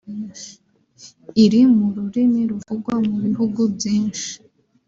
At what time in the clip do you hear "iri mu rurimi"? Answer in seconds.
1.43-2.41